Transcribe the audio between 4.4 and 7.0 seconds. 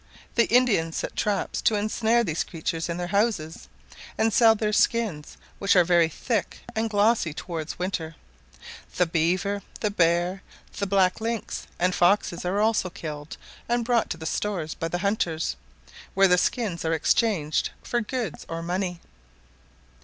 their skins, which are very thick and